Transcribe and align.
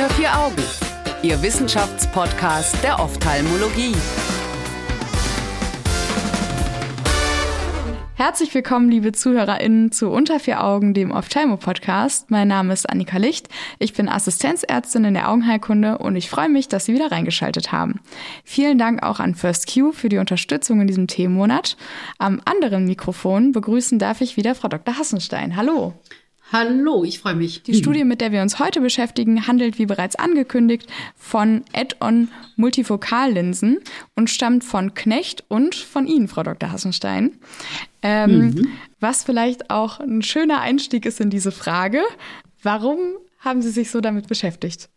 Unter 0.00 0.14
vier 0.14 0.34
Augen, 0.34 0.62
Ihr 1.22 1.42
Wissenschaftspodcast 1.42 2.82
der 2.82 3.00
Ophthalmologie. 3.00 3.94
Herzlich 8.14 8.54
willkommen, 8.54 8.90
liebe 8.90 9.12
ZuhörerInnen, 9.12 9.92
zu 9.92 10.08
Unter 10.08 10.40
vier 10.40 10.64
Augen, 10.64 10.94
dem 10.94 11.10
Ophthalmo-Podcast. 11.10 12.30
Mein 12.30 12.48
Name 12.48 12.72
ist 12.72 12.88
Annika 12.88 13.18
Licht. 13.18 13.50
Ich 13.78 13.92
bin 13.92 14.08
Assistenzärztin 14.08 15.04
in 15.04 15.12
der 15.12 15.28
Augenheilkunde 15.28 15.98
und 15.98 16.16
ich 16.16 16.30
freue 16.30 16.48
mich, 16.48 16.68
dass 16.68 16.86
Sie 16.86 16.94
wieder 16.94 17.12
reingeschaltet 17.12 17.70
haben. 17.70 18.00
Vielen 18.42 18.78
Dank 18.78 19.02
auch 19.02 19.20
an 19.20 19.34
First 19.34 19.70
Q 19.70 19.92
für 19.92 20.08
die 20.08 20.16
Unterstützung 20.16 20.80
in 20.80 20.86
diesem 20.86 21.08
Themenmonat. 21.08 21.76
Am 22.16 22.40
anderen 22.46 22.86
Mikrofon 22.86 23.52
begrüßen 23.52 23.98
darf 23.98 24.22
ich 24.22 24.38
wieder 24.38 24.54
Frau 24.54 24.68
Dr. 24.68 24.96
Hassenstein. 24.96 25.56
Hallo. 25.56 25.92
Hallo, 26.52 27.04
ich 27.04 27.20
freue 27.20 27.36
mich. 27.36 27.62
Die 27.62 27.74
Studie, 27.74 28.02
mit 28.02 28.20
der 28.20 28.32
wir 28.32 28.42
uns 28.42 28.58
heute 28.58 28.80
beschäftigen, 28.80 29.46
handelt, 29.46 29.78
wie 29.78 29.86
bereits 29.86 30.16
angekündigt, 30.16 30.88
von 31.14 31.62
Add-on 31.72 32.28
Multifokallinsen 32.56 33.78
und 34.16 34.30
stammt 34.30 34.64
von 34.64 34.94
Knecht 34.94 35.44
und 35.46 35.76
von 35.76 36.08
Ihnen, 36.08 36.26
Frau 36.26 36.42
Dr. 36.42 36.72
Hassenstein. 36.72 37.38
Ähm, 38.02 38.40
mhm. 38.40 38.68
Was 38.98 39.22
vielleicht 39.22 39.70
auch 39.70 40.00
ein 40.00 40.22
schöner 40.22 40.60
Einstieg 40.60 41.06
ist 41.06 41.20
in 41.20 41.30
diese 41.30 41.52
Frage. 41.52 42.00
Warum 42.62 42.98
haben 43.38 43.62
Sie 43.62 43.70
sich 43.70 43.92
so 43.92 44.00
damit 44.00 44.26
beschäftigt? 44.26 44.88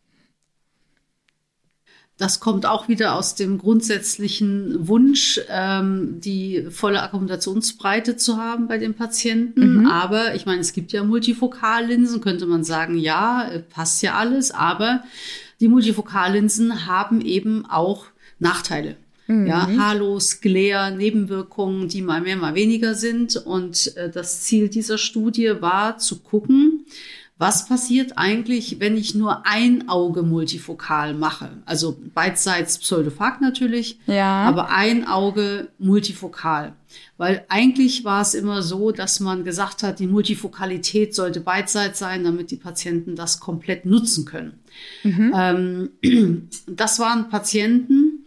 Das 2.18 2.40
kommt 2.40 2.68
auch 2.68 2.88
wieder 2.88 3.16
aus 3.16 3.34
dem 3.34 3.58
grundsätzlichen 3.58 4.88
Wunsch, 4.88 5.42
ähm, 5.50 6.20
die 6.20 6.68
volle 6.70 7.02
Akkommodationsbreite 7.02 8.18
zu 8.18 8.38
haben 8.38 8.68
bei 8.68 8.78
den 8.78 8.94
Patienten. 8.94 9.80
Mhm. 9.80 9.88
Aber 9.88 10.36
ich 10.36 10.46
meine, 10.46 10.62
es 10.62 10.74
gibt 10.74 10.92
ja 10.92 11.04
Multifokallinsen, 11.04 12.22
könnte 12.22 12.46
man 12.46 12.64
sagen, 12.64 12.98
ja, 12.98 13.48
äh, 13.50 13.60
passt 13.60 14.04
ja 14.04 14.14
alles. 14.14 14.52
Aber 14.52 15.04
die 15.60 15.68
Multifokallinsen 15.68 16.86
haben 16.86 17.20
eben 17.22 17.66
auch 17.66 18.06
Nachteile. 18.38 18.96
Mhm. 19.28 19.48
Ja, 19.48 19.68
Halos, 19.78 20.42
Glare, 20.42 20.96
Nebenwirkungen, 20.96 21.88
die 21.88 22.02
mal 22.02 22.22
mehr, 22.22 22.36
mal 22.36 22.56
weniger 22.56 22.94
sind. 22.94 23.38
Und 23.38 23.96
äh, 23.98 24.12
das 24.12 24.42
Ziel 24.44 24.70
dieser 24.70 24.98
Studie 24.98 25.62
war 25.62 25.98
zu 25.98 26.20
gucken, 26.20 26.73
was 27.38 27.68
passiert 27.68 28.14
eigentlich, 28.16 28.80
wenn 28.80 28.96
ich 28.96 29.16
nur 29.16 29.46
ein 29.46 29.90
Auge 29.90 30.22
multifokal 30.22 31.14
mache? 31.16 31.50
Also 31.66 31.98
beidseits 32.14 32.78
Pseudophag 32.78 33.42
natürlich, 33.42 34.00
ja. 34.06 34.44
aber 34.44 34.70
ein 34.70 35.08
Auge 35.08 35.70
multifokal. 35.80 36.74
Weil 37.18 37.44
eigentlich 37.50 38.06
war 38.06 38.22
es 38.22 38.36
immer 38.36 38.62
so, 38.62 38.92
dass 38.92 39.20
man 39.20 39.44
gesagt 39.44 39.82
hat, 39.82 40.00
die 40.00 40.08
Multifokalität 40.08 41.16
sollte 41.16 41.42
beidseits 41.42 41.98
sein, 41.98 42.24
damit 42.24 42.52
die 42.52 42.58
Patienten 42.58 43.16
das 43.16 43.40
komplett 43.40 43.86
nutzen 43.86 44.26
können. 44.26 44.60
Mhm. 45.04 45.34
Ähm, 45.36 46.50
das 46.68 47.00
waren 47.00 47.30
Patienten, 47.30 48.26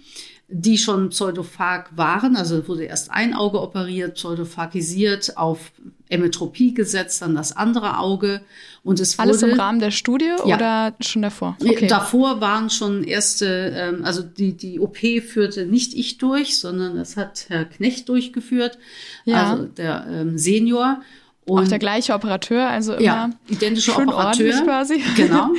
die 0.49 0.79
schon 0.79 1.11
pseudophag 1.11 1.97
waren. 1.97 2.37
Also 2.37 2.67
wurde 2.67 2.85
erst 2.85 3.11
ein 3.11 3.35
Auge 3.35 3.61
operiert, 3.61 4.15
pseudophagisiert, 4.15 5.37
auf 5.37 5.73
Emetropie 6.09 6.75
gesetzt, 6.75 7.23
dann 7.23 7.35
das 7.35 7.57
andere 7.57 7.99
Auge. 7.99 8.41
Und 8.83 9.01
es 9.01 9.19
Alles 9.19 9.43
wurde, 9.43 9.53
im 9.53 9.61
Rahmen 9.61 9.81
der 9.81 9.91
Studie 9.91 10.31
ja, 10.45 10.57
oder 10.57 10.95
schon 11.01 11.23
davor? 11.23 11.57
Okay. 11.61 11.89
Davor 11.89 12.41
waren 12.41 12.71
schon 12.71 13.03
erste, 13.03 13.73
ähm, 13.75 14.05
also 14.05 14.23
die, 14.23 14.57
die 14.57 14.79
OP 14.79 14.99
führte 14.99 15.67
nicht 15.67 15.95
ich 15.95 16.19
durch, 16.19 16.59
sondern 16.59 16.97
das 16.97 17.17
hat 17.17 17.47
Herr 17.49 17.65
Knecht 17.65 18.09
durchgeführt, 18.09 18.79
ja. 19.25 19.51
also 19.51 19.65
der 19.65 20.07
ähm, 20.09 20.39
Senior. 20.39 21.01
Und 21.47 21.65
auch 21.65 21.69
der 21.69 21.79
gleiche 21.79 22.13
Operateur, 22.13 22.69
also 22.69 22.95
immer 22.95 23.03
ja, 23.03 23.31
identischer 23.49 23.97
Operateur 23.99 24.63
quasi. 24.63 25.03
Genau. 25.17 25.51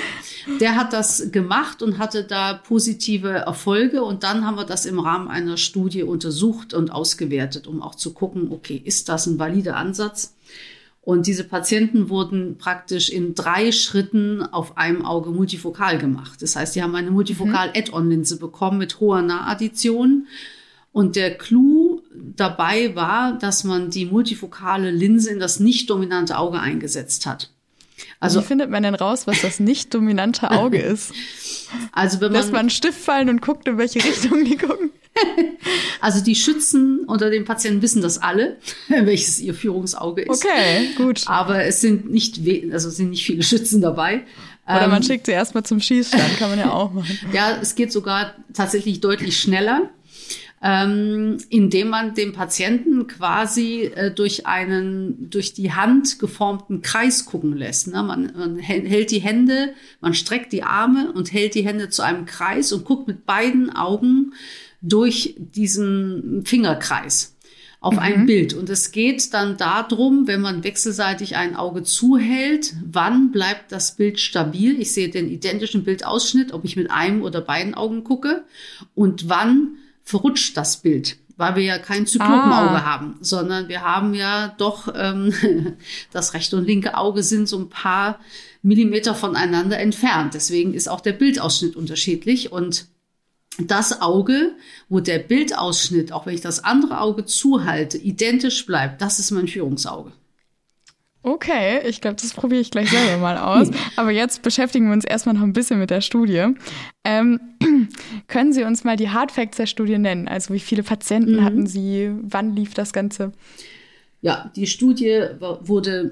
Der 0.59 0.75
hat 0.75 0.93
das 0.93 1.31
gemacht 1.31 1.81
und 1.81 1.97
hatte 1.97 2.23
da 2.23 2.53
positive 2.53 3.29
Erfolge 3.29 4.03
und 4.03 4.23
dann 4.23 4.45
haben 4.45 4.55
wir 4.55 4.65
das 4.65 4.85
im 4.85 4.99
Rahmen 4.99 5.27
einer 5.27 5.57
Studie 5.57 6.03
untersucht 6.03 6.73
und 6.73 6.89
ausgewertet, 6.89 7.67
um 7.67 7.81
auch 7.81 7.95
zu 7.95 8.13
gucken, 8.13 8.49
okay, 8.51 8.81
ist 8.83 9.09
das 9.09 9.27
ein 9.27 9.39
valider 9.39 9.75
Ansatz? 9.75 10.35
Und 11.07 11.25
diese 11.25 11.45
Patienten 11.45 12.09
wurden 12.09 12.57
praktisch 12.57 13.09
in 13.09 13.33
drei 13.33 13.71
Schritten 13.71 14.43
auf 14.43 14.77
einem 14.77 15.05
Auge 15.05 15.29
multifokal 15.29 15.97
gemacht. 15.97 16.41
Das 16.41 16.57
heißt, 16.57 16.75
die 16.75 16.83
haben 16.83 16.93
eine 16.95 17.11
multifokal-Add-on-Linse 17.11 18.37
bekommen 18.39 18.77
mit 18.77 18.99
hoher 18.99 19.21
Nahaddition. 19.21 20.27
Und 20.91 21.15
der 21.15 21.37
Clou 21.37 21.86
dabei 22.35 22.95
war, 22.95 23.37
dass 23.37 23.63
man 23.63 23.89
die 23.89 24.05
multifokale 24.05 24.91
Linse 24.91 25.31
in 25.31 25.39
das 25.39 25.59
nicht 25.59 25.89
dominante 25.89 26.37
Auge 26.37 26.59
eingesetzt 26.59 27.25
hat. 27.25 27.51
Also, 28.19 28.41
Wie 28.41 28.45
findet 28.45 28.69
man 28.69 28.83
denn 28.83 28.95
raus, 28.95 29.27
was 29.27 29.41
das 29.41 29.59
nicht 29.59 29.93
dominante 29.93 30.51
Auge 30.51 30.77
ist? 30.81 31.13
Also 31.91 32.21
wenn 32.21 32.31
man 32.31 32.41
lässt 32.41 32.51
man 32.51 32.61
einen 32.61 32.69
Stift 32.69 32.99
fallen 32.99 33.29
und 33.29 33.41
guckt, 33.41 33.67
in 33.67 33.77
welche 33.77 34.03
Richtung 34.03 34.45
die 34.45 34.57
gucken. 34.57 34.91
Also 35.99 36.23
die 36.23 36.35
Schützen 36.35 37.05
unter 37.07 37.31
den 37.31 37.43
Patienten 37.43 37.81
wissen 37.81 38.03
das 38.03 38.19
alle, 38.19 38.57
welches 38.87 39.39
ihr 39.39 39.55
Führungsauge 39.55 40.21
ist. 40.21 40.45
Okay, 40.45 40.89
gut. 40.95 41.23
Aber 41.25 41.63
es 41.63 41.81
sind 41.81 42.11
nicht, 42.11 42.39
also 42.71 42.91
sind 42.91 43.09
nicht 43.09 43.25
viele 43.25 43.41
Schützen 43.41 43.81
dabei. 43.81 44.25
Oder 44.67 44.87
man 44.89 44.97
ähm, 44.97 45.03
schickt 45.03 45.25
sie 45.25 45.31
erstmal 45.31 45.63
zum 45.63 45.79
Schießstand, 45.79 46.37
kann 46.37 46.51
man 46.51 46.59
ja 46.59 46.71
auch 46.71 46.93
machen. 46.93 47.17
ja, 47.33 47.57
es 47.59 47.73
geht 47.73 47.91
sogar 47.91 48.35
tatsächlich 48.53 49.01
deutlich 49.01 49.39
schneller 49.39 49.89
ähm, 50.69 51.37
indem 51.47 51.87
man 51.87 52.13
dem 52.13 52.33
Patienten 52.33 53.07
quasi 53.07 53.83
äh, 53.95 54.11
durch 54.11 54.45
einen 54.45 55.29
durch 55.29 55.53
die 55.53 55.71
Hand 55.71 56.19
geformten 56.19 56.81
Kreis 56.81 57.25
gucken 57.25 57.55
lässt. 57.55 57.87
Ne? 57.87 58.03
Man, 58.03 58.33
man 58.35 58.57
hält 58.57 59.11
die 59.11 59.21
Hände, 59.21 59.73
man 60.01 60.13
streckt 60.13 60.51
die 60.51 60.63
Arme 60.63 61.13
und 61.13 61.31
hält 61.31 61.55
die 61.55 61.65
Hände 61.65 61.87
zu 61.87 62.01
einem 62.01 62.25
Kreis 62.25 62.73
und 62.73 62.83
guckt 62.83 63.07
mit 63.07 63.25
beiden 63.25 63.73
Augen 63.73 64.33
durch 64.81 65.35
diesen 65.37 66.43
Fingerkreis 66.43 67.37
auf 67.79 67.93
mhm. 67.93 67.99
ein 67.99 68.25
Bild. 68.25 68.53
Und 68.53 68.69
es 68.69 68.91
geht 68.91 69.33
dann 69.33 69.55
darum, 69.55 70.27
wenn 70.27 70.41
man 70.41 70.65
wechselseitig 70.65 71.37
ein 71.37 71.55
Auge 71.55 71.83
zuhält, 71.83 72.73
wann 72.85 73.31
bleibt 73.31 73.71
das 73.71 73.95
Bild 73.95 74.19
stabil? 74.19 74.81
Ich 74.81 74.91
sehe 74.91 75.07
den 75.07 75.29
identischen 75.29 75.85
Bildausschnitt, 75.85 76.51
ob 76.51 76.65
ich 76.65 76.75
mit 76.75 76.91
einem 76.91 77.21
oder 77.21 77.39
beiden 77.39 77.73
Augen 77.73 78.03
gucke 78.03 78.43
und 78.95 79.29
wann 79.29 79.77
verrutscht 80.07 80.55
das 80.55 80.77
Bild, 80.77 81.17
weil 81.35 81.57
wir 81.57 81.63
ja 81.63 81.77
kein 81.77 82.07
Zyklopenauge 82.07 82.77
ah. 82.77 82.85
haben, 82.85 83.17
sondern 83.19 83.67
wir 83.67 83.81
haben 83.81 84.13
ja 84.13 84.55
doch 84.57 84.87
ähm, 84.95 85.33
das 86.13 86.33
rechte 86.33 86.55
und 86.55 86.65
linke 86.65 86.95
Auge 86.95 87.23
sind 87.23 87.49
so 87.49 87.59
ein 87.59 87.67
paar 87.67 88.19
Millimeter 88.61 89.13
voneinander 89.13 89.77
entfernt. 89.79 90.33
Deswegen 90.33 90.73
ist 90.73 90.87
auch 90.87 91.01
der 91.01 91.11
Bildausschnitt 91.11 91.75
unterschiedlich 91.75 92.53
und 92.53 92.87
das 93.59 94.01
Auge, 94.01 94.55
wo 94.87 95.01
der 95.01 95.19
Bildausschnitt, 95.19 96.13
auch 96.13 96.25
wenn 96.25 96.35
ich 96.35 96.41
das 96.41 96.63
andere 96.63 97.01
Auge 97.01 97.25
zuhalte, 97.25 97.97
identisch 97.97 98.65
bleibt, 98.65 99.01
das 99.01 99.19
ist 99.19 99.31
mein 99.31 99.49
Führungsauge. 99.49 100.13
Okay, 101.23 101.81
ich 101.87 101.99
glaube, 101.99 102.15
das 102.15 102.33
probiere 102.33 102.61
ich 102.61 102.71
gleich 102.71 102.89
selber 102.89 103.17
mal 103.17 103.37
aus. 103.37 103.69
Aber 103.95 104.11
jetzt 104.11 104.43
beschäftigen 104.43 104.87
wir 104.87 104.93
uns 104.93 105.03
erstmal 105.03 105.35
noch 105.35 105.41
ein 105.41 105.53
bisschen 105.53 105.79
mit 105.79 105.89
der 105.89 106.01
Studie. 106.01 106.45
Ähm, 107.03 107.39
können 108.27 108.53
Sie 108.53 108.63
uns 108.63 108.83
mal 108.83 108.95
die 108.95 109.09
Hard 109.09 109.31
Facts 109.31 109.57
der 109.57 109.65
Studie 109.65 109.97
nennen? 109.97 110.27
Also 110.27 110.53
wie 110.53 110.59
viele 110.59 110.83
Patienten 110.83 111.37
mhm. 111.37 111.43
hatten 111.43 111.67
Sie? 111.67 112.11
Wann 112.21 112.55
lief 112.55 112.73
das 112.73 112.93
Ganze? 112.93 113.33
Ja, 114.21 114.51
die 114.55 114.65
Studie 114.65 115.21
wurde 115.61 116.11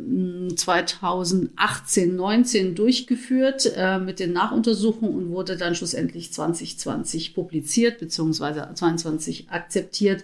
2018, 0.56 2.10
hm, 2.10 2.16
19 2.16 2.76
durchgeführt 2.76 3.72
äh, 3.76 3.98
mit 3.98 4.20
den 4.20 4.32
Nachuntersuchungen 4.32 5.16
und 5.16 5.32
wurde 5.32 5.58
dann 5.58 5.74
schlussendlich 5.74 6.32
2020 6.32 7.34
publiziert 7.34 8.00
bzw. 8.00 8.74
22 8.76 9.50
akzeptiert. 9.50 10.24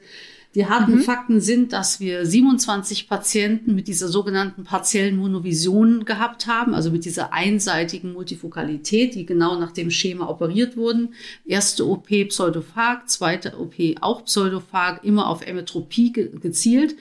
Die 0.54 0.66
harten 0.66 0.96
mhm. 0.96 1.02
Fakten 1.02 1.40
sind, 1.40 1.72
dass 1.72 2.02
wir 2.02 2.26
27 2.26 3.08
Patienten 3.08 3.74
mit 3.74 3.88
dieser 3.88 4.10
sogenannten 4.10 4.66
partiellen 4.66 5.16
Monovision 5.16 6.04
gehabt 6.04 6.46
haben, 6.46 6.74
also 6.74 6.92
mit 6.92 7.06
dieser 7.06 7.32
einseitigen 7.32 8.12
Multifokalität, 8.12 9.16
die 9.16 9.26
genau 9.26 9.58
nach 9.58 9.72
dem 9.72 9.90
Schema 9.92 10.28
operiert 10.28 10.76
wurden. 10.76 11.14
Erste 11.46 11.88
OP 11.88 12.10
Pseudophag, 12.28 13.08
zweite 13.08 13.58
OP 13.60 13.76
auch 14.02 14.26
Pseudophag, 14.26 15.06
immer 15.06 15.28
auf 15.28 15.46
Emetropie 15.46 16.12
ge 16.12 16.30
gezielt 16.38 16.96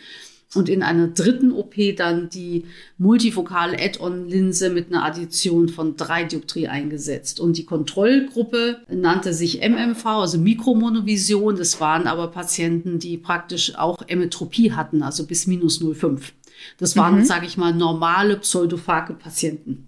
und 0.55 0.69
in 0.69 0.83
einer 0.83 1.09
dritten 1.09 1.53
OP 1.53 1.75
dann 1.97 2.29
die 2.29 2.65
multifokale 2.99 3.79
Add-on-Linse 3.79 4.71
mit 4.71 4.89
einer 4.89 5.05
Addition 5.05 5.69
von 5.69 5.97
drei 5.97 6.25
Dioptrie 6.25 6.67
eingesetzt. 6.67 7.39
Und 7.39 7.57
die 7.57 7.65
Kontrollgruppe 7.65 8.81
nannte 8.89 9.33
sich 9.33 9.61
MMV, 9.61 10.05
also 10.07 10.39
Mikromonovision. 10.39 11.57
Das 11.57 11.81
waren 11.81 12.09
aber 12.09 12.29
Patienten, 12.29 12.99
die 12.99 13.17
praktisch 13.17 13.77
auch 13.77 14.03
Emetropie 14.09 14.73
hatten, 14.73 15.03
also 15.03 15.25
bis 15.25 15.47
minus 15.47 15.81
0,5. 15.81 16.33
Das 16.79 16.97
waren, 16.97 17.19
mhm. 17.19 17.25
sage 17.25 17.47
ich 17.47 17.57
mal, 17.57 17.73
normale 17.73 18.37
pseudophage 18.37 19.15
Patienten. 19.15 19.87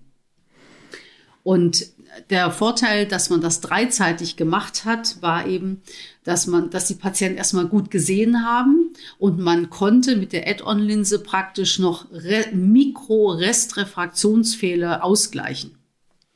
Und 1.42 1.86
der 2.30 2.50
Vorteil, 2.50 3.06
dass 3.06 3.30
man 3.30 3.40
das 3.40 3.60
dreizeitig 3.60 4.36
gemacht 4.36 4.84
hat, 4.84 5.22
war 5.22 5.46
eben, 5.46 5.80
dass 6.24 6.46
man, 6.46 6.68
dass 6.70 6.86
die 6.86 6.94
Patienten 6.94 7.38
erstmal 7.38 7.66
gut 7.66 7.90
gesehen 7.90 8.46
haben 8.46 8.92
und 9.18 9.38
man 9.38 9.70
konnte 9.70 10.16
mit 10.16 10.32
der 10.32 10.46
Add-on-Linse 10.46 11.20
praktisch 11.20 11.78
noch 11.78 12.04
Re 12.12 12.44
Mikro-Restrefraktionsfehler 12.52 15.02
ausgleichen. 15.02 15.78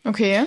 Okay. 0.05 0.47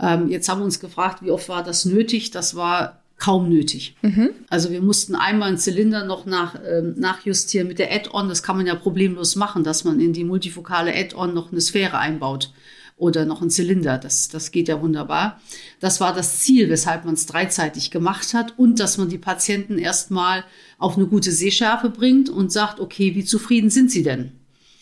Ähm, 0.00 0.28
jetzt 0.28 0.48
haben 0.48 0.60
wir 0.60 0.64
uns 0.64 0.80
gefragt, 0.80 1.22
wie 1.22 1.30
oft 1.30 1.48
war 1.48 1.62
das 1.62 1.84
nötig? 1.84 2.30
Das 2.30 2.56
war 2.56 3.02
kaum 3.18 3.50
nötig. 3.50 3.96
Mhm. 4.00 4.30
Also 4.48 4.70
wir 4.70 4.80
mussten 4.80 5.14
einmal 5.14 5.48
einen 5.48 5.58
Zylinder 5.58 6.06
noch 6.06 6.24
nach, 6.24 6.58
ähm, 6.66 6.94
nachjustieren 6.96 7.68
mit 7.68 7.78
der 7.78 7.92
Add-on. 7.92 8.30
Das 8.30 8.42
kann 8.42 8.56
man 8.56 8.66
ja 8.66 8.74
problemlos 8.74 9.36
machen, 9.36 9.62
dass 9.62 9.84
man 9.84 10.00
in 10.00 10.14
die 10.14 10.24
multifokale 10.24 10.94
Add-on 10.94 11.34
noch 11.34 11.52
eine 11.52 11.60
Sphäre 11.60 11.98
einbaut 11.98 12.50
oder 13.00 13.24
noch 13.24 13.40
einen 13.40 13.50
Zylinder. 13.50 13.98
Das, 13.98 14.28
das 14.28 14.52
geht 14.52 14.68
ja 14.68 14.80
wunderbar. 14.80 15.40
Das 15.80 16.00
war 16.00 16.14
das 16.14 16.40
Ziel, 16.40 16.68
weshalb 16.68 17.04
man 17.04 17.14
es 17.14 17.26
dreizeitig 17.26 17.90
gemacht 17.90 18.34
hat 18.34 18.58
und 18.58 18.78
dass 18.78 18.98
man 18.98 19.08
die 19.08 19.18
Patienten 19.18 19.78
erstmal 19.78 20.44
auf 20.78 20.96
eine 20.96 21.06
gute 21.06 21.32
Sehschärfe 21.32 21.90
bringt 21.90 22.28
und 22.28 22.52
sagt, 22.52 22.78
okay, 22.78 23.14
wie 23.14 23.24
zufrieden 23.24 23.70
sind 23.70 23.90
sie 23.90 24.02
denn? 24.02 24.32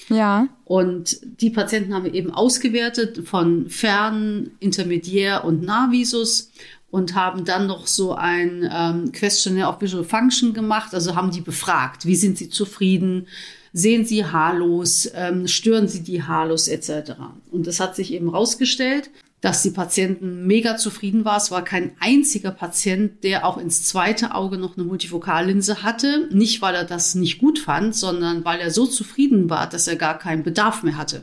Ja. 0.08 0.48
Und 0.64 1.18
die 1.40 1.50
Patienten 1.50 1.94
haben 1.94 2.04
wir 2.04 2.14
eben 2.14 2.32
ausgewertet 2.32 3.26
von 3.26 3.68
Fern, 3.68 4.50
Intermediär 4.58 5.44
und 5.44 5.62
Nahvisus 5.62 6.50
und 6.90 7.14
haben 7.14 7.44
dann 7.44 7.66
noch 7.66 7.86
so 7.86 8.14
ein 8.14 8.68
ähm, 8.72 9.12
Questionnaire 9.12 9.68
of 9.68 9.80
Visual 9.80 10.04
Function 10.04 10.54
gemacht. 10.54 10.94
Also 10.94 11.14
haben 11.14 11.30
die 11.30 11.42
befragt, 11.42 12.06
wie 12.06 12.16
sind 12.16 12.38
sie 12.38 12.48
zufrieden, 12.48 13.26
sehen 13.72 14.04
sie 14.04 14.24
haarlos, 14.24 15.10
ähm, 15.14 15.46
stören 15.46 15.88
sie 15.88 16.02
die 16.02 16.22
haarlos 16.22 16.68
etc. 16.68 17.12
Und 17.50 17.66
das 17.66 17.80
hat 17.80 17.96
sich 17.96 18.12
eben 18.12 18.28
rausgestellt, 18.28 19.10
dass 19.40 19.62
die 19.62 19.70
Patienten 19.70 20.46
mega 20.46 20.76
zufrieden 20.76 21.24
waren. 21.24 21.36
Es 21.36 21.50
war 21.50 21.62
kein 21.62 21.92
einziger 22.00 22.50
Patient, 22.50 23.22
der 23.22 23.46
auch 23.46 23.56
ins 23.56 23.84
zweite 23.84 24.34
Auge 24.34 24.58
noch 24.58 24.76
eine 24.76 24.84
Multifokallinse 24.84 25.82
hatte. 25.82 26.28
Nicht, 26.32 26.60
weil 26.60 26.74
er 26.74 26.84
das 26.84 27.14
nicht 27.14 27.38
gut 27.38 27.58
fand, 27.58 27.94
sondern 27.94 28.44
weil 28.44 28.58
er 28.60 28.70
so 28.70 28.86
zufrieden 28.86 29.48
war, 29.48 29.68
dass 29.68 29.86
er 29.86 29.96
gar 29.96 30.18
keinen 30.18 30.42
Bedarf 30.42 30.82
mehr 30.82 30.96
hatte. 30.96 31.22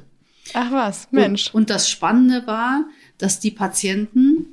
Ach 0.54 0.72
was, 0.72 1.08
Mensch. 1.12 1.48
Und, 1.48 1.62
und 1.62 1.70
das 1.70 1.90
Spannende 1.90 2.48
war, 2.48 2.86
dass 3.18 3.40
die 3.40 3.52
Patienten 3.52 4.48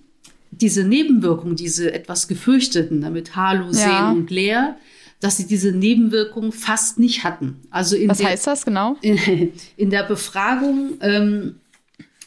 diese 0.51 0.85
Nebenwirkungen, 0.85 1.57
diese 1.57 1.93
etwas 1.93 2.29
gefürchteten, 2.29 3.01
damit 3.01 3.37
haarlos 3.37 3.81
ja. 3.81 4.11
sehen 4.11 4.19
und 4.19 4.31
leer, 4.31 4.77
dass 5.23 5.37
sie 5.37 5.47
diese 5.47 5.71
Nebenwirkungen 5.71 6.51
fast 6.51 6.99
nicht 6.99 7.23
hatten. 7.23 7.61
Also 7.71 7.95
in 7.95 8.09
Was 8.09 8.19
der, 8.19 8.29
heißt 8.29 8.47
das 8.47 8.65
genau? 8.65 8.97
In, 9.03 9.53
in 9.77 9.91
der 9.91 10.03
Befragung 10.03 10.95
ähm, 11.01 11.61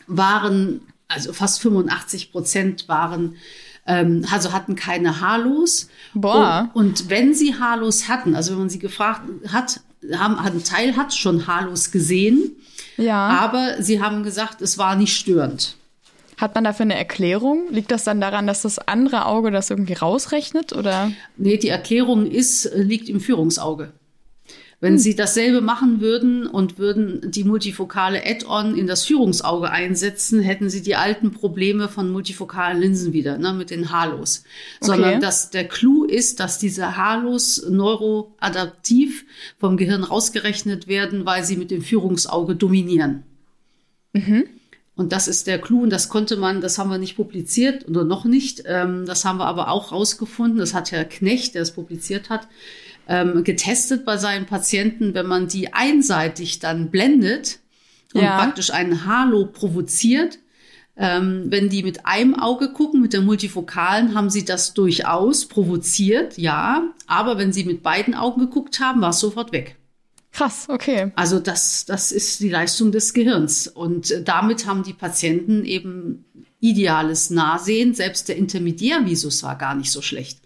waren, 0.07 0.79
also 1.09 1.33
fast 1.33 1.61
85 1.61 2.31
Prozent 2.31 2.87
waren, 2.87 3.35
ähm, 3.85 4.25
also 4.31 4.53
hatten 4.53 4.75
keine 4.75 5.19
Haarlos. 5.19 5.89
Boah. 6.13 6.71
Und, 6.73 7.01
und 7.01 7.09
wenn 7.09 7.33
sie 7.33 7.55
Haarlos 7.55 8.07
hatten, 8.07 8.33
also 8.33 8.53
wenn 8.53 8.59
man 8.59 8.69
sie 8.69 8.79
gefragt 8.79 9.23
hat, 9.51 9.81
haben, 10.13 10.37
ein 10.37 10.63
Teil 10.63 10.95
hat 10.95 11.13
schon 11.13 11.47
Haarlos 11.47 11.91
gesehen. 11.91 12.51
Ja. 12.95 13.27
Aber 13.27 13.81
sie 13.81 14.01
haben 14.01 14.23
gesagt, 14.23 14.61
es 14.61 14.77
war 14.77 14.95
nicht 14.95 15.17
störend. 15.17 15.75
Hat 16.37 16.55
man 16.55 16.63
dafür 16.63 16.83
eine 16.83 16.97
Erklärung? 16.97 17.71
Liegt 17.71 17.91
das 17.91 18.03
dann 18.03 18.19
daran, 18.19 18.47
dass 18.47 18.63
das 18.63 18.79
andere 18.79 19.25
Auge 19.25 19.51
das 19.51 19.69
irgendwie 19.69 19.93
rausrechnet 19.93 20.73
oder? 20.73 21.11
Nee, 21.37 21.57
die 21.57 21.69
Erklärung 21.69 22.29
ist, 22.29 22.69
liegt 22.75 23.09
im 23.09 23.19
Führungsauge. 23.21 23.93
Wenn 24.81 24.93
hm. 24.93 24.99
Sie 24.99 25.15
dasselbe 25.15 25.61
machen 25.61 26.01
würden 26.01 26.47
und 26.47 26.77
würden 26.77 27.31
die 27.31 27.43
multifokale 27.43 28.21
Add-on 28.25 28.77
in 28.77 28.87
das 28.87 29.05
Führungsauge 29.05 29.71
einsetzen, 29.71 30.41
hätten 30.41 30.69
Sie 30.69 30.81
die 30.81 30.95
alten 30.95 31.31
Probleme 31.31 31.87
von 31.87 32.11
multifokalen 32.11 32.81
Linsen 32.81 33.13
wieder, 33.13 33.37
ne, 33.37 33.53
mit 33.53 33.69
den 33.69 33.91
Halos. 33.91 34.43
Okay. 34.81 34.91
Sondern 34.91 35.21
dass 35.21 35.49
der 35.49 35.67
Clou 35.67 36.03
ist, 36.03 36.39
dass 36.41 36.59
diese 36.59 36.97
Halos 36.97 37.65
neuroadaptiv 37.69 39.25
vom 39.57 39.77
Gehirn 39.77 40.03
rausgerechnet 40.03 40.87
werden, 40.87 41.25
weil 41.25 41.43
sie 41.43 41.55
mit 41.55 41.71
dem 41.71 41.81
Führungsauge 41.81 42.55
dominieren. 42.55 43.23
Mhm. 44.13 44.43
Und 44.95 45.11
das 45.11 45.27
ist 45.27 45.45
der 45.47 45.59
Clou 45.59 45.83
und 45.83 45.89
das 45.89 46.07
konnte 46.07 46.37
man, 46.37 46.61
das 46.61 46.77
haben 46.77 46.89
wir 46.89 46.97
nicht 46.97 47.17
publiziert 47.17 47.87
oder 47.87 48.05
noch 48.05 48.23
nicht. 48.23 48.63
Ähm, 48.65 49.05
das 49.05 49.25
haben 49.25 49.39
wir 49.39 49.45
aber 49.45 49.69
auch 49.69 49.91
rausgefunden. 49.91 50.57
Das 50.57 50.73
hat 50.73 50.91
Herr 50.91 51.03
Knecht, 51.03 51.55
der 51.55 51.63
es 51.63 51.71
publiziert 51.71 52.29
hat, 52.29 52.47
ähm, 53.07 53.43
getestet 53.43 54.05
bei 54.05 54.17
seinen 54.17 54.45
Patienten, 54.45 55.13
wenn 55.13 55.25
man 55.25 55.47
die 55.47 55.73
einseitig 55.73 56.59
dann 56.59 56.91
blendet 56.91 57.59
und 58.13 58.21
ja. 58.21 58.37
praktisch 58.37 58.71
einen 58.71 59.05
Halo 59.05 59.45
provoziert. 59.47 60.39
Ähm, 60.97 61.47
wenn 61.49 61.67
die 61.67 61.83
mit 61.83 62.05
einem 62.05 62.35
Auge 62.35 62.71
gucken, 62.71 63.01
mit 63.01 63.11
der 63.11 63.19
multifokalen, 63.19 64.15
haben 64.15 64.29
sie 64.29 64.45
das 64.45 64.73
durchaus 64.73 65.45
provoziert, 65.45 66.37
ja. 66.37 66.87
Aber 67.05 67.37
wenn 67.37 67.51
sie 67.51 67.65
mit 67.65 67.83
beiden 67.83 68.15
Augen 68.15 68.39
geguckt 68.39 68.79
haben, 68.79 69.01
war 69.01 69.09
es 69.09 69.19
sofort 69.19 69.51
weg. 69.51 69.75
Krass, 70.35 70.65
okay. 70.67 71.13
Also 71.15 71.39
das, 71.39 71.85
das 71.85 72.11
ist 72.11 72.41
die 72.41 72.49
Leistung 72.49 72.91
des 72.91 73.13
Gehirns. 73.13 73.67
Und 73.67 74.11
äh, 74.11 74.21
damit 74.21 74.67
haben 74.67 74.83
die 74.83 74.93
Patienten 74.93 75.63
eben 75.63 76.25
ideales 76.59 77.29
Nahsehen. 77.29 77.93
Selbst 77.93 78.27
der 78.27 78.35
Intermediärvisus 78.35 79.43
war 79.43 79.57
gar 79.57 79.75
nicht 79.75 79.91
so 79.91 80.01
schlecht. 80.01 80.39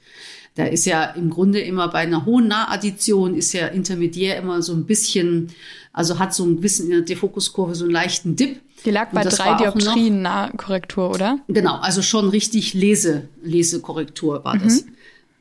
Da 0.54 0.66
ist 0.66 0.86
ja 0.86 1.06
im 1.06 1.32
Grunde 1.32 1.60
immer 1.62 1.88
bei 1.88 2.00
einer 2.00 2.26
hohen 2.26 2.48
Nahaddition 2.48 3.34
ist 3.34 3.54
ja 3.54 3.68
Intermediär 3.68 4.38
immer 4.38 4.62
so 4.62 4.74
ein 4.74 4.86
bisschen, 4.86 5.50
also 5.92 6.20
hat 6.20 6.36
so 6.36 6.44
ein 6.46 6.60
bisschen 6.60 6.86
in 6.86 6.92
der 6.92 7.02
Defokuskurve 7.02 7.74
so 7.74 7.86
einen 7.86 7.94
leichten 7.94 8.36
Dip. 8.36 8.60
Die 8.86 8.92
lag 8.92 9.12
bei 9.12 9.24
drei 9.24 9.56
Dioptrien 9.56 10.22
Nahkorrektur, 10.22 11.10
oder? 11.10 11.40
Genau, 11.48 11.78
also 11.78 12.04
schon 12.04 12.30
richtig 12.30 12.76
Lese, 12.76 13.28
Lesekorrektur 13.42 14.44
war 14.44 14.56
mhm. 14.56 14.64
das. 14.64 14.86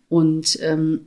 Und 0.08 0.58
ähm, 0.62 1.00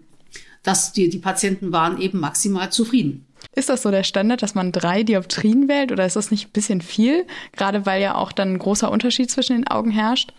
dass 0.61 0.93
die, 0.93 1.09
die 1.09 1.17
Patienten 1.17 1.71
waren 1.71 1.99
eben 1.99 2.19
maximal 2.19 2.71
zufrieden. 2.71 3.25
Ist 3.53 3.69
das 3.69 3.81
so 3.81 3.91
der 3.91 4.03
Standard, 4.03 4.41
dass 4.41 4.55
man 4.55 4.71
drei 4.71 5.03
Dioptrien 5.03 5.67
wählt 5.67 5.91
oder 5.91 6.05
ist 6.05 6.15
das 6.15 6.31
nicht 6.31 6.47
ein 6.47 6.51
bisschen 6.53 6.81
viel? 6.81 7.25
Gerade 7.51 7.85
weil 7.85 8.01
ja 8.01 8.15
auch 8.15 8.31
dann 8.31 8.53
ein 8.53 8.59
großer 8.59 8.89
Unterschied 8.89 9.29
zwischen 9.29 9.57
den 9.57 9.67
Augen 9.67 9.91
herrscht? 9.91 10.33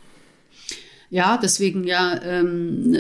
Ja, 1.10 1.36
deswegen 1.36 1.84
ja, 1.84 2.18
ähm, 2.22 2.96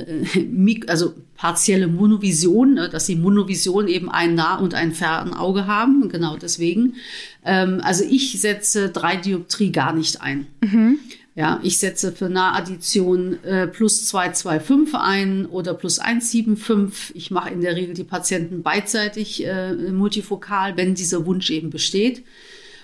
also 0.86 1.14
partielle 1.34 1.86
Monovision, 1.86 2.74
ne, 2.74 2.90
dass 2.90 3.06
sie 3.06 3.16
Monovision 3.16 3.88
eben 3.88 4.10
ein 4.10 4.34
Nah- 4.34 4.58
und 4.58 4.74
ein 4.74 4.92
Fernauge 4.92 5.66
haben, 5.66 6.10
genau 6.10 6.36
deswegen. 6.36 6.96
Ähm, 7.42 7.80
also 7.82 8.04
ich 8.04 8.38
setze 8.38 8.90
drei 8.90 9.16
Dioptrie 9.16 9.72
gar 9.72 9.94
nicht 9.94 10.20
ein. 10.20 10.46
Mhm. 10.60 10.98
Ja, 11.34 11.60
ich 11.62 11.78
setze 11.78 12.12
für 12.12 12.28
Nahaddition 12.28 13.42
äh, 13.42 13.66
plus 13.66 14.06
225 14.06 14.94
ein 14.94 15.46
oder 15.46 15.72
plus 15.72 15.98
175. 15.98 17.16
Ich 17.16 17.30
mache 17.30 17.50
in 17.50 17.62
der 17.62 17.74
Regel 17.74 17.94
die 17.94 18.04
Patienten 18.04 18.62
beidseitig 18.62 19.46
äh, 19.46 19.72
multifokal, 19.72 20.76
wenn 20.76 20.94
dieser 20.94 21.24
Wunsch 21.24 21.50
eben 21.50 21.70
besteht 21.70 22.22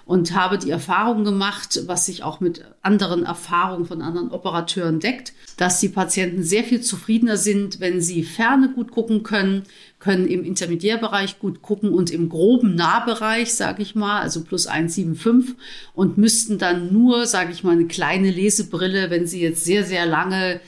und 0.09 0.35
habe 0.35 0.57
die 0.57 0.71
Erfahrung 0.71 1.23
gemacht, 1.23 1.83
was 1.85 2.07
sich 2.07 2.23
auch 2.23 2.41
mit 2.41 2.65
anderen 2.81 3.27
Erfahrungen 3.27 3.85
von 3.85 4.01
anderen 4.01 4.31
Operateuren 4.31 5.01
deckt, 5.01 5.35
dass 5.59 5.81
die 5.81 5.91
Patienten 5.91 6.43
sehr 6.43 6.65
viel 6.65 6.81
zufriedener 6.81 7.37
sind, 7.37 7.79
wenn 7.79 8.01
sie 8.01 8.23
ferne 8.23 8.73
gut 8.73 8.91
gucken 8.91 9.23
können, 9.23 9.65
können 9.99 10.27
im 10.27 10.45
Intermediärbereich 10.45 11.39
gut 11.39 11.61
gucken 11.61 11.93
und 11.93 12.11
im 12.11 12.31
groben 12.31 12.75
Nahbereich, 12.75 13.53
sage 13.53 13.83
ich 13.83 13.95
mal, 13.95 14.23
also 14.23 14.43
plus 14.43 14.67
1,75 14.67 15.57
und 15.93 16.17
müssten 16.17 16.57
dann 16.57 16.91
nur, 16.91 17.27
sage 17.27 17.53
ich 17.53 17.63
mal, 17.63 17.73
eine 17.73 17.87
kleine 17.87 18.31
Lesebrille, 18.31 19.11
wenn 19.11 19.27
sie 19.27 19.43
jetzt 19.43 19.67
sehr, 19.67 19.85
sehr 19.85 20.07
lange 20.07 20.63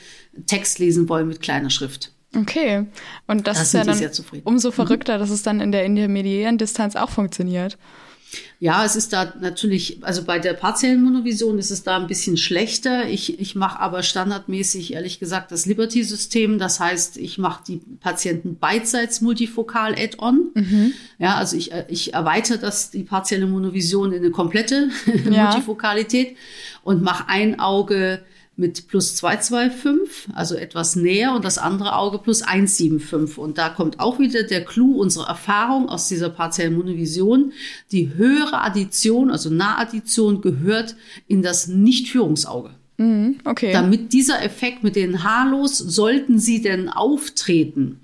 Text 0.45 0.79
lesen 0.79 1.09
wollen 1.09 1.29
mit 1.29 1.41
kleiner 1.41 1.71
Schrift. 1.71 2.13
Okay, 2.37 2.85
und 3.27 3.47
das, 3.47 3.57
das 3.57 3.69
ist 3.69 3.73
ja 3.73 3.85
dann 3.85 4.43
umso 4.45 4.69
mhm. 4.69 4.75
verrückter, 4.75 5.17
dass 5.17 5.31
es 5.31 5.43
dann 5.43 5.61
in 5.61 5.73
der 5.73 5.87
intermediären 5.87 6.59
Distanz 6.59 6.95
auch 6.95 7.09
funktioniert. 7.09 7.79
Ja, 8.59 8.85
es 8.85 8.95
ist 8.95 9.13
da 9.13 9.33
natürlich, 9.41 9.99
also 10.03 10.25
bei 10.25 10.39
der 10.39 10.53
partiellen 10.53 11.03
Monovision 11.03 11.59
ist 11.59 11.71
es 11.71 11.83
da 11.83 11.97
ein 11.97 12.07
bisschen 12.07 12.37
schlechter. 12.37 13.09
Ich, 13.09 13.41
ich 13.41 13.55
mache 13.55 13.81
aber 13.81 14.03
standardmäßig, 14.03 14.93
ehrlich 14.93 15.19
gesagt, 15.19 15.51
das 15.51 15.67
Liberty-System. 15.67 16.59
Das 16.59 16.79
heißt, 16.79 17.17
ich 17.17 17.39
mache 17.39 17.63
die 17.67 17.81
Patienten 18.01 18.57
beidseits 18.57 19.21
multifokal 19.21 19.95
add-on. 19.95 20.51
Mhm. 20.55 20.93
Ja, 21.19 21.37
also 21.37 21.57
ich, 21.57 21.73
ich 21.89 22.15
erweitere 22.15 22.59
das, 22.59 22.91
die 22.91 23.03
partielle 23.03 23.47
Monovision 23.47 24.13
in 24.13 24.19
eine 24.19 24.31
komplette 24.31 24.91
ja. 25.31 25.47
Multifokalität 25.47 26.37
und 26.83 27.03
mache 27.03 27.29
ein 27.29 27.59
Auge 27.59 28.23
mit 28.61 28.89
plus 28.89 29.17
225, 29.17 30.35
also 30.35 30.55
etwas 30.55 30.95
näher 30.95 31.35
und 31.35 31.47
das 31.47 31.57
andere 31.57 31.97
Auge 31.97 32.19
plus 32.19 32.43
175. 32.43 33.39
Und 33.39 33.57
da 33.57 33.71
kommt 33.71 33.99
auch 33.99 34.19
wieder 34.19 34.43
der 34.43 34.65
Clou 34.67 35.01
unserer 35.01 35.29
Erfahrung 35.29 35.89
aus 35.89 36.09
dieser 36.09 36.29
partiellen 36.29 36.77
Monovision. 36.77 37.53
Die 37.91 38.15
höhere 38.15 38.61
Addition, 38.61 39.31
also 39.31 39.49
Nahaddition, 39.49 40.43
gehört 40.43 40.95
in 41.27 41.41
das 41.41 41.69
Nicht-Führungsauge. 41.69 42.71
Mhm, 42.99 43.39
okay. 43.47 43.73
Damit 43.73 44.13
dieser 44.13 44.45
Effekt 44.45 44.83
mit 44.83 44.95
den 44.95 45.25
Halos, 45.25 45.79
sollten 45.79 46.39
sie 46.39 46.61
denn 46.61 46.91
auftreten, 46.91 48.01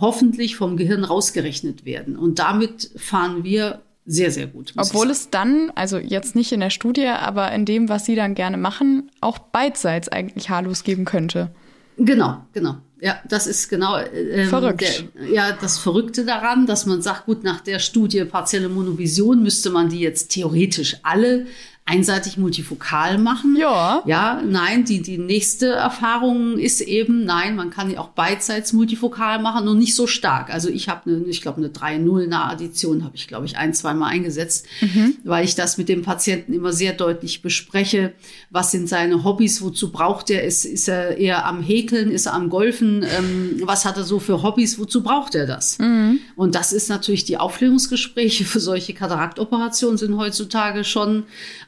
hoffentlich 0.00 0.56
vom 0.56 0.78
Gehirn 0.78 1.04
rausgerechnet 1.04 1.84
werden. 1.84 2.16
Und 2.16 2.38
damit 2.38 2.90
fahren 2.96 3.44
wir 3.44 3.82
sehr, 4.06 4.30
sehr 4.30 4.46
gut. 4.46 4.72
Obwohl 4.76 5.10
es 5.10 5.30
dann, 5.30 5.72
also 5.74 5.98
jetzt 5.98 6.36
nicht 6.36 6.52
in 6.52 6.60
der 6.60 6.70
Studie, 6.70 7.06
aber 7.06 7.52
in 7.52 7.64
dem, 7.64 7.88
was 7.88 8.04
Sie 8.04 8.14
dann 8.14 8.34
gerne 8.34 8.56
machen, 8.56 9.10
auch 9.20 9.38
beidseits 9.38 10.08
eigentlich 10.08 10.50
Haarlos 10.50 10.84
geben 10.84 11.04
könnte. 11.04 11.50
Genau, 11.96 12.38
genau. 12.52 12.76
Ja, 13.00 13.20
das 13.28 13.46
ist 13.46 13.68
genau 13.68 13.98
ähm, 13.98 14.48
Verrückt. 14.48 14.80
Der, 14.80 15.28
ja 15.28 15.52
das 15.52 15.78
Verrückte 15.78 16.24
daran, 16.24 16.66
dass 16.66 16.86
man 16.86 17.02
sagt, 17.02 17.26
gut, 17.26 17.44
nach 17.44 17.60
der 17.60 17.78
Studie 17.78 18.24
partielle 18.24 18.68
Monovision 18.68 19.42
müsste 19.42 19.70
man 19.70 19.88
die 19.88 20.00
jetzt 20.00 20.28
theoretisch 20.28 20.96
alle 21.02 21.46
einseitig 21.86 22.38
multifokal 22.38 23.18
machen. 23.18 23.56
Ja. 23.58 24.02
Ja, 24.06 24.40
nein, 24.42 24.86
die, 24.86 25.02
die 25.02 25.18
nächste 25.18 25.68
Erfahrung 25.68 26.58
ist 26.58 26.80
eben, 26.80 27.24
nein, 27.24 27.56
man 27.56 27.68
kann 27.68 27.90
die 27.90 27.98
auch 27.98 28.08
beidseits 28.08 28.72
multifokal 28.72 29.42
machen 29.42 29.68
und 29.68 29.78
nicht 29.78 29.94
so 29.94 30.06
stark. 30.06 30.48
Also 30.48 30.70
ich 30.70 30.88
habe 30.88 31.10
eine, 31.10 31.24
ich 31.26 31.42
glaube, 31.42 31.58
eine 31.58 31.68
3-0 31.68 32.26
nahe 32.26 32.52
Addition 32.52 33.04
habe 33.04 33.16
ich, 33.16 33.28
glaube 33.28 33.44
ich, 33.44 33.58
ein, 33.58 33.74
zweimal 33.74 34.10
eingesetzt, 34.10 34.66
mhm. 34.80 35.16
weil 35.24 35.44
ich 35.44 35.56
das 35.56 35.76
mit 35.76 35.90
dem 35.90 36.00
Patienten 36.00 36.54
immer 36.54 36.72
sehr 36.72 36.94
deutlich 36.94 37.42
bespreche. 37.42 38.14
Was 38.48 38.70
sind 38.70 38.88
seine 38.88 39.22
Hobbys? 39.22 39.60
Wozu 39.60 39.92
braucht 39.92 40.30
er 40.30 40.44
es? 40.44 40.64
Ist 40.64 40.88
er 40.88 41.18
eher 41.18 41.44
am 41.44 41.62
Häkeln? 41.62 42.10
Ist 42.10 42.24
er 42.24 42.32
am 42.32 42.48
Golfen? 42.48 43.02
Ähm, 43.02 43.60
was 43.62 43.84
hat 43.84 43.98
er 43.98 44.04
so 44.04 44.20
für 44.20 44.42
Hobbys? 44.42 44.78
Wozu 44.78 45.02
braucht 45.02 45.34
er 45.34 45.46
das? 45.46 45.78
Mhm. 45.78 46.20
Und 46.34 46.54
das 46.54 46.72
ist 46.72 46.88
natürlich 46.88 47.24
die 47.24 47.36
Aufklärungsgespräche 47.36 48.46
für 48.46 48.60
solche 48.60 48.94
Kataraktoperationen 48.94 49.98
sind 49.98 50.16
heutzutage 50.16 50.82
schon 50.84 51.24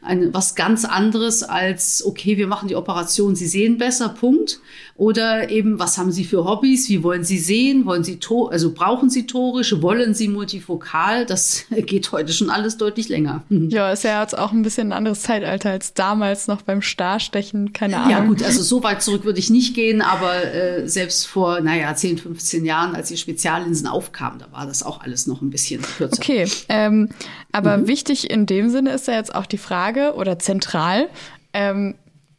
ein, 0.06 0.32
was 0.32 0.54
ganz 0.54 0.84
anderes 0.84 1.42
als, 1.42 2.04
okay, 2.04 2.36
wir 2.36 2.46
machen 2.46 2.68
die 2.68 2.76
Operation, 2.76 3.34
Sie 3.34 3.46
sehen 3.46 3.78
besser, 3.78 4.08
Punkt. 4.08 4.60
Oder 4.96 5.50
eben, 5.50 5.78
was 5.78 5.98
haben 5.98 6.10
Sie 6.10 6.24
für 6.24 6.44
Hobbys? 6.44 6.88
Wie 6.88 7.02
wollen 7.02 7.22
Sie 7.22 7.38
sehen? 7.38 7.84
Wollen 7.84 8.02
Sie, 8.02 8.18
to 8.18 8.46
also 8.46 8.72
brauchen 8.72 9.10
Sie 9.10 9.26
torisch? 9.26 9.82
Wollen 9.82 10.14
Sie 10.14 10.28
multifokal? 10.28 11.26
Das 11.26 11.64
geht 11.70 12.10
heute 12.12 12.32
schon 12.32 12.48
alles 12.48 12.76
deutlich 12.76 13.08
länger. 13.08 13.42
Ja, 13.66 13.90
ist 13.90 14.04
ja 14.04 14.22
jetzt 14.22 14.38
auch 14.38 14.52
ein 14.52 14.62
bisschen 14.62 14.88
ein 14.88 14.92
anderes 14.92 15.22
Zeitalter 15.22 15.70
als 15.70 15.92
damals 15.92 16.46
noch 16.46 16.62
beim 16.62 16.82
Starstechen, 16.82 17.72
keine 17.72 17.96
Ahnung. 17.96 18.10
Ja 18.10 18.20
gut, 18.20 18.42
also 18.42 18.62
so 18.62 18.82
weit 18.84 19.02
zurück 19.02 19.24
würde 19.24 19.40
ich 19.40 19.50
nicht 19.50 19.74
gehen, 19.74 20.02
aber 20.02 20.44
äh, 20.44 20.88
selbst 20.88 21.26
vor, 21.26 21.60
naja, 21.60 21.94
10, 21.94 22.18
15 22.18 22.64
Jahren, 22.64 22.94
als 22.94 23.08
die 23.08 23.16
Speziallinsen 23.16 23.88
aufkamen, 23.88 24.38
da 24.38 24.46
war 24.52 24.66
das 24.66 24.84
auch 24.84 25.00
alles 25.00 25.26
noch 25.26 25.42
ein 25.42 25.50
bisschen 25.50 25.82
kürzer. 25.82 26.16
Okay, 26.16 26.46
ähm, 26.68 27.08
aber 27.50 27.76
mhm. 27.78 27.88
wichtig 27.88 28.30
in 28.30 28.46
dem 28.46 28.70
Sinne 28.70 28.90
ist 28.92 29.08
ja 29.08 29.14
jetzt 29.14 29.34
auch 29.34 29.46
die 29.46 29.58
Frage 29.58 29.95
oder 29.96 30.38
zentral, 30.38 31.08
ähm, 31.52 31.94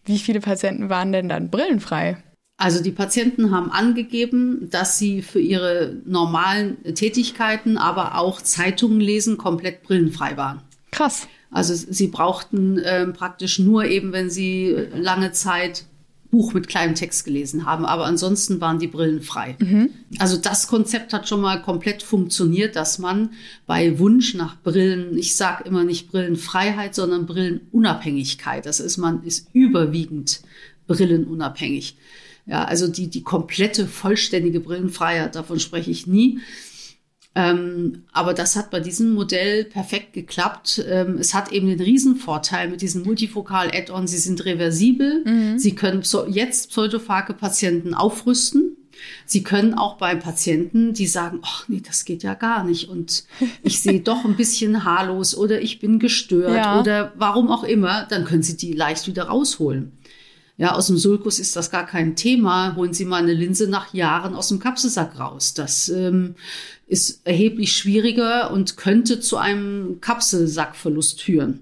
wie 0.05 0.19
viele 0.19 0.39
Patienten 0.39 0.89
waren 0.89 1.11
denn 1.11 1.29
dann 1.29 1.49
brillenfrei? 1.49 2.17
Also 2.59 2.81
die 2.81 2.91
Patienten 2.91 3.51
haben 3.51 3.71
angegeben, 3.71 4.69
dass 4.71 4.97
sie 4.97 5.21
für 5.21 5.39
ihre 5.39 5.95
normalen 6.05 6.83
Tätigkeiten, 6.95 7.77
aber 7.77 8.17
auch 8.17 8.41
Zeitungen 8.41 8.99
lesen, 8.99 9.37
komplett 9.37 9.83
brillenfrei 9.83 10.37
waren. 10.37 10.61
Krass. 10.91 11.27
Also 11.51 11.75
sie 11.75 12.07
brauchten 12.07 12.79
äh, 12.79 13.05
praktisch 13.07 13.59
nur 13.59 13.85
eben, 13.85 14.11
wenn 14.11 14.29
sie 14.29 14.75
lange 14.95 15.31
Zeit 15.31 15.85
Buch 16.29 16.53
mit 16.53 16.67
kleinem 16.67 16.95
Text 16.95 17.25
gelesen 17.25 17.65
haben, 17.65 17.85
aber 17.85 18.05
ansonsten 18.05 18.59
waren 18.59 18.79
die 18.79 18.87
Brillen 18.87 19.21
frei. 19.21 19.55
Mhm. 19.59 19.89
Also 20.19 20.37
das 20.37 20.67
Konzept 20.67 21.13
hat 21.13 21.27
schon 21.27 21.41
mal 21.41 21.61
komplett 21.61 22.03
funktioniert, 22.03 22.75
dass 22.75 22.99
man 22.99 23.31
bei 23.65 23.97
Wunsch 23.99 24.33
nach 24.33 24.57
Brillen, 24.61 25.17
ich 25.17 25.35
sage 25.35 25.63
immer 25.63 25.83
nicht 25.83 26.11
Brillenfreiheit, 26.11 26.95
sondern 26.95 27.25
Brillenunabhängigkeit, 27.25 28.65
das 28.65 28.79
ist 28.79 28.97
man 28.97 29.23
ist 29.23 29.47
überwiegend 29.53 30.41
brillenunabhängig. 30.87 31.97
Ja, 32.45 32.63
also 32.63 32.87
die 32.87 33.09
die 33.09 33.23
komplette 33.23 33.87
vollständige 33.87 34.59
Brillenfreiheit, 34.59 35.35
davon 35.35 35.59
spreche 35.59 35.91
ich 35.91 36.07
nie. 36.07 36.39
Ähm, 37.37 38.03
aber 38.13 38.33
das 38.33 38.55
hat 38.55 38.71
bei 38.71 38.79
diesem 38.79 39.13
Modell 39.13 39.63
perfekt 39.63 40.13
geklappt. 40.13 40.83
Ähm, 40.89 41.17
es 41.19 41.35
hat 41.35 41.51
eben 41.51 41.67
den 41.67 41.79
Riesenvorteil 41.79 42.67
mit 42.67 42.81
diesen 42.81 43.03
Multifokal-Add-on. 43.03 44.07
Sie 44.07 44.17
sind 44.17 44.43
reversibel. 44.43 45.23
Mhm. 45.23 45.59
Sie 45.59 45.75
können 45.75 46.01
jetzt 46.29 46.71
pseudophage 46.71 47.35
Patienten 47.35 47.93
aufrüsten. 47.93 48.75
Sie 49.27 49.43
können 49.43 49.75
auch 49.75 49.97
bei 49.97 50.15
Patienten, 50.15 50.93
die 50.93 51.05
sagen, 51.05 51.41
ach 51.43 51.67
nee, 51.67 51.83
das 51.85 52.05
geht 52.05 52.23
ja 52.23 52.33
gar 52.33 52.63
nicht 52.63 52.89
und 52.89 53.25
ich 53.61 53.79
sehe 53.83 53.99
doch 53.99 54.25
ein 54.25 54.35
bisschen 54.35 54.83
haarlos 54.83 55.37
oder 55.37 55.61
ich 55.61 55.77
bin 55.77 55.99
gestört 55.99 56.55
ja. 56.55 56.79
oder 56.79 57.13
warum 57.15 57.51
auch 57.51 57.63
immer, 57.63 58.07
dann 58.09 58.25
können 58.25 58.41
Sie 58.41 58.57
die 58.57 58.73
leicht 58.73 59.05
wieder 59.05 59.25
rausholen. 59.25 59.91
Ja, 60.59 60.73
aus 60.73 60.87
dem 60.87 60.97
Sulkus 60.97 61.37
ist 61.37 61.55
das 61.55 61.69
gar 61.69 61.85
kein 61.85 62.15
Thema. 62.15 62.75
Holen 62.75 62.93
Sie 62.93 63.05
mal 63.05 63.21
eine 63.21 63.33
Linse 63.33 63.67
nach 63.67 63.93
Jahren 63.93 64.33
aus 64.33 64.49
dem 64.49 64.59
Kapselsack 64.59 65.19
raus. 65.19 65.53
Das 65.53 65.87
ähm, 65.89 66.33
ist 66.87 67.21
erheblich 67.27 67.73
schwieriger 67.73 68.51
und 68.51 68.75
könnte 68.75 69.19
zu 69.19 69.37
einem 69.37 70.01
Kapselsackverlust 70.01 71.21
führen. 71.21 71.61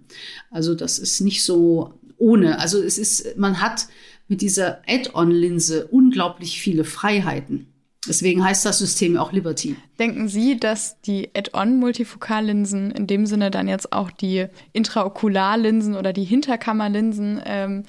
Also 0.49 0.75
das 0.75 0.97
ist 0.97 1.19
nicht 1.19 1.43
so 1.43 1.93
ohne. 2.17 2.59
Also 2.59 2.81
es 2.81 2.97
ist, 2.97 3.37
man 3.37 3.59
hat 3.59 3.87
mit 4.29 4.41
dieser 4.41 4.81
Add-on-Linse 4.87 5.87
unglaublich 5.87 6.59
viele 6.61 6.85
Freiheiten. 6.85 7.67
Deswegen 8.07 8.43
heißt 8.43 8.65
das 8.65 8.79
System 8.79 9.17
auch 9.17 9.33
Liberty. 9.33 9.75
Denken 9.99 10.27
Sie, 10.29 10.57
dass 10.57 11.01
die 11.01 11.31
Add-on-Multifokallinsen 11.35 12.91
in 12.91 13.07
dem 13.07 13.25
Sinne 13.25 13.51
dann 13.51 13.67
jetzt 13.67 13.91
auch 13.91 14.11
die 14.11 14.45
Intraokularlinsen 14.73 15.95
oder 15.95 16.13
die 16.13 16.23
Hinterkammerlinsen 16.23 17.41
ähm, 17.45 17.83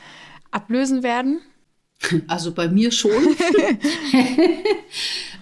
ablösen 0.57 1.03
werden? 1.03 1.41
Also 2.29 2.53
bei 2.53 2.69
mir 2.69 2.93
schon. 2.93 3.11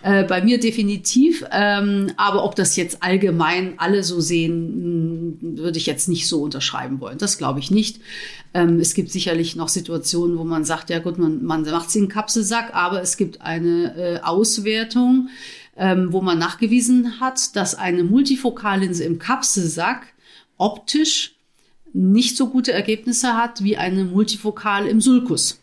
äh, 0.03 0.25
bei 0.25 0.41
mir 0.43 0.61
definitiv. 0.61 1.45
Ähm, 1.51 2.13
aber 2.17 2.45
ob 2.45 2.55
das 2.55 2.77
jetzt 2.77 3.03
allgemein 3.03 3.75
alle 3.79 4.05
so 4.05 4.21
sehen, 4.21 5.39
hm, 5.41 5.59
würde 5.59 5.79
ich 5.79 5.87
jetzt 5.87 6.09
nicht 6.09 6.29
so 6.29 6.43
unterschreiben 6.43 7.01
wollen. 7.01 7.19
Das 7.19 7.39
glaube 7.39 7.59
ich 7.59 7.71
nicht. 7.71 8.01
Ähm, 8.55 8.79
es 8.79 8.95
gibt 8.95 9.11
sicherlich 9.11 9.57
noch 9.57 9.69
Situationen, 9.69 10.39
wo 10.39 10.45
man 10.45 10.65
sagt, 10.65 10.91
ja 10.91 11.01
gut, 11.01 11.19
man, 11.19 11.45
man 11.45 11.63
macht 11.63 11.91
sie 11.91 11.99
in 11.99 12.09
Kapselsack, 12.09 12.75
aber 12.75 13.03
es 13.03 13.17
gibt 13.17 13.41
eine 13.41 13.97
äh, 13.97 14.21
Auswertung, 14.21 15.29
ähm, 15.77 16.13
wo 16.13 16.21
man 16.21 16.39
nachgewiesen 16.39 17.19
hat, 17.21 17.57
dass 17.57 17.75
eine 17.75 18.05
Multifokallinse 18.05 19.05
im 19.05 19.19
Kapselsack 19.19 20.07
optisch 20.57 21.34
nicht 21.95 22.37
so 22.37 22.49
gute 22.49 22.73
Ergebnisse 22.73 23.35
hat 23.35 23.63
wie 23.65 23.77
eine 23.77 24.05
Multifokal 24.05 24.87
im 24.87 25.01
Sulkus. 25.01 25.61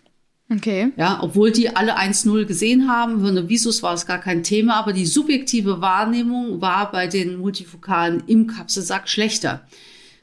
Okay. 0.50 0.91
Ja, 0.97 1.19
obwohl 1.21 1.51
die 1.51 1.75
alle 1.75 1.97
1-0 1.97 2.45
gesehen 2.45 2.89
haben, 2.89 3.21
für 3.21 3.27
eine 3.27 3.47
Visus 3.47 3.83
war 3.83 3.93
es 3.93 4.05
gar 4.05 4.19
kein 4.19 4.43
Thema, 4.43 4.75
aber 4.75 4.91
die 4.91 5.05
subjektive 5.05 5.81
Wahrnehmung 5.81 6.59
war 6.59 6.91
bei 6.91 7.07
den 7.07 7.38
Multifokalen 7.38 8.23
im 8.27 8.47
Kapselsack 8.47 9.07
schlechter. 9.07 9.61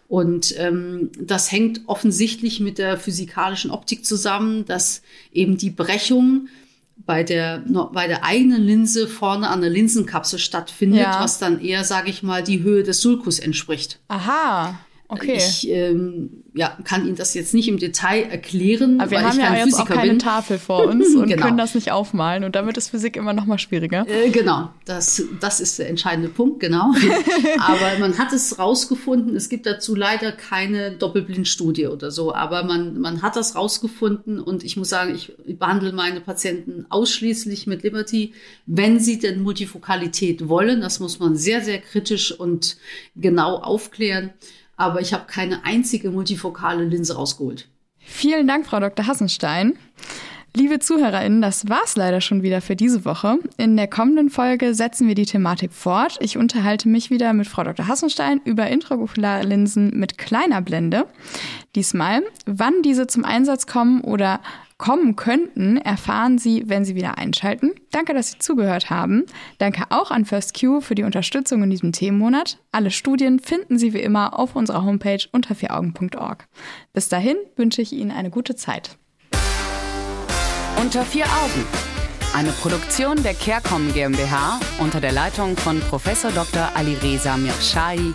Und 0.06 0.54
ähm, 0.58 1.10
das 1.20 1.52
hängt 1.52 1.82
offensichtlich 1.86 2.60
mit 2.60 2.78
der 2.78 2.98
physikalischen 2.98 3.70
Optik 3.70 4.04
zusammen, 4.04 4.64
dass 4.64 5.02
eben 5.32 5.56
die 5.56 5.70
Brechung 5.70 6.48
bei 6.96 7.22
der, 7.22 7.62
bei 7.92 8.06
der 8.06 8.24
eigenen 8.24 8.62
Linse 8.62 9.06
vorne 9.06 9.48
an 9.48 9.60
der 9.60 9.70
Linsenkapsel 9.70 10.38
stattfindet, 10.38 11.00
ja. 11.00 11.22
was 11.22 11.38
dann 11.38 11.60
eher, 11.60 11.84
sage 11.84 12.10
ich 12.10 12.22
mal, 12.22 12.42
die 12.42 12.62
Höhe 12.62 12.82
des 12.82 13.00
Sulkus 13.00 13.38
entspricht. 13.38 14.00
Aha. 14.08 14.78
Okay. 15.10 15.36
Ich 15.38 15.66
ähm, 15.70 16.44
ja, 16.52 16.76
kann 16.84 17.06
Ihnen 17.06 17.16
das 17.16 17.32
jetzt 17.32 17.54
nicht 17.54 17.66
im 17.66 17.78
Detail 17.78 18.24
erklären. 18.24 19.00
Aber 19.00 19.10
wir 19.10 19.22
haben 19.22 19.38
ja 19.38 19.54
jetzt 19.54 19.64
Physiker 19.64 19.82
auch 19.82 19.88
keine 19.88 20.10
bin. 20.10 20.18
Tafel 20.18 20.58
vor 20.58 20.84
uns 20.88 21.14
und 21.14 21.28
genau. 21.28 21.46
können 21.46 21.56
das 21.56 21.74
nicht 21.74 21.90
aufmalen. 21.92 22.44
Und 22.44 22.54
damit 22.54 22.76
ist 22.76 22.90
Physik 22.90 23.16
immer 23.16 23.32
noch 23.32 23.46
mal 23.46 23.58
schwieriger. 23.58 24.06
Äh, 24.06 24.28
genau, 24.28 24.68
das, 24.84 25.22
das 25.40 25.60
ist 25.60 25.78
der 25.78 25.88
entscheidende 25.88 26.28
Punkt, 26.28 26.60
genau. 26.60 26.92
aber 27.58 27.98
man 28.00 28.18
hat 28.18 28.34
es 28.34 28.58
rausgefunden. 28.58 29.34
Es 29.34 29.48
gibt 29.48 29.64
dazu 29.64 29.94
leider 29.94 30.30
keine 30.30 30.90
Doppelblindstudie 30.90 31.86
oder 31.86 32.10
so. 32.10 32.34
Aber 32.34 32.64
man, 32.64 33.00
man 33.00 33.22
hat 33.22 33.36
das 33.36 33.56
rausgefunden. 33.56 34.38
Und 34.38 34.62
ich 34.62 34.76
muss 34.76 34.90
sagen, 34.90 35.14
ich 35.14 35.32
behandle 35.46 35.92
meine 35.92 36.20
Patienten 36.20 36.84
ausschließlich 36.90 37.66
mit 37.66 37.82
Liberty, 37.82 38.34
wenn 38.66 39.00
sie 39.00 39.18
denn 39.18 39.40
Multifokalität 39.40 40.50
wollen. 40.50 40.82
Das 40.82 41.00
muss 41.00 41.18
man 41.18 41.34
sehr, 41.34 41.62
sehr 41.62 41.78
kritisch 41.78 42.30
und 42.30 42.76
genau 43.16 43.56
aufklären 43.56 44.34
aber 44.78 45.02
ich 45.02 45.12
habe 45.12 45.24
keine 45.26 45.64
einzige 45.64 46.10
multifokale 46.10 46.84
Linse 46.84 47.16
rausgeholt. 47.16 47.68
Vielen 47.98 48.46
Dank, 48.46 48.64
Frau 48.66 48.80
Dr. 48.80 49.06
Hassenstein. 49.06 49.74
Liebe 50.56 50.78
ZuhörerInnen, 50.78 51.42
das 51.42 51.68
war's 51.68 51.94
leider 51.94 52.20
schon 52.20 52.42
wieder 52.42 52.60
für 52.62 52.74
diese 52.74 53.04
Woche. 53.04 53.38
In 53.58 53.76
der 53.76 53.86
kommenden 53.86 54.30
Folge 54.30 54.74
setzen 54.74 55.06
wir 55.06 55.14
die 55.14 55.26
Thematik 55.26 55.72
fort. 55.72 56.16
Ich 56.20 56.38
unterhalte 56.38 56.88
mich 56.88 57.10
wieder 57.10 57.32
mit 57.34 57.46
Frau 57.46 57.64
Dr. 57.64 57.86
Hassenstein 57.86 58.40
über 58.44 58.66
Intraokularlinsen 58.68 59.90
mit 59.90 60.16
kleiner 60.16 60.62
Blende. 60.62 61.04
Diesmal, 61.74 62.22
wann 62.46 62.82
diese 62.82 63.06
zum 63.06 63.24
Einsatz 63.24 63.66
kommen 63.66 64.00
oder 64.00 64.40
kommen 64.78 65.16
könnten, 65.16 65.76
erfahren 65.76 66.38
Sie, 66.38 66.64
wenn 66.66 66.84
Sie 66.84 66.94
wieder 66.94 67.18
einschalten. 67.18 67.72
Danke, 67.90 68.14
dass 68.14 68.30
Sie 68.30 68.38
zugehört 68.38 68.90
haben. 68.90 69.26
Danke 69.58 69.84
auch 69.90 70.10
an 70.10 70.24
First 70.24 70.58
Q 70.58 70.80
für 70.80 70.94
die 70.94 71.02
Unterstützung 71.02 71.62
in 71.64 71.70
diesem 71.70 71.92
Themenmonat. 71.92 72.58
Alle 72.70 72.92
Studien 72.92 73.40
finden 73.40 73.78
Sie 73.78 73.92
wie 73.92 74.00
immer 74.00 74.38
auf 74.38 74.54
unserer 74.56 74.84
Homepage 74.84 75.26
unter 75.32 75.54
vieraugen.org. 75.54 76.46
Bis 76.92 77.08
dahin 77.08 77.36
wünsche 77.56 77.82
ich 77.82 77.92
Ihnen 77.92 78.12
eine 78.12 78.30
gute 78.30 78.54
Zeit. 78.54 78.96
Unter 80.80 81.04
vier 81.04 81.24
Augen. 81.24 81.66
Eine 82.34 82.50
Produktion 82.50 83.20
der 83.22 83.34
CareCom 83.34 83.92
GmbH 83.92 84.60
unter 84.78 85.00
der 85.00 85.12
Leitung 85.12 85.56
von 85.56 85.80
Prof. 85.80 86.04
Dr. 86.04 86.70
Alireza 86.74 87.36
Mirshahi 87.36 88.14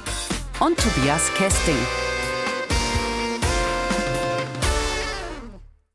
und 0.59 0.77
Tobias 0.77 1.33
Kesting. 1.33 1.75